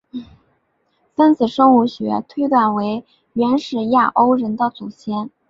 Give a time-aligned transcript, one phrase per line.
[1.13, 5.29] 分子生物学推断为原始亚欧人的祖先。